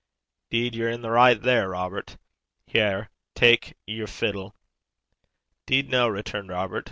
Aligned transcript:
''Deed 0.49 0.73
ye're 0.73 0.89
i' 0.91 0.97
the 0.97 1.11
richt, 1.11 1.43
there, 1.43 1.69
Robert. 1.69 2.17
Hae, 2.65 3.05
tak' 3.35 3.77
yer 3.85 4.07
fiddle.' 4.07 4.55
''Deed 5.67 5.91
no,' 5.91 6.07
returned 6.07 6.49
Robert. 6.49 6.79